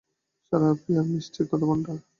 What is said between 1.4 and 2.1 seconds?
কথার ভান্ডার।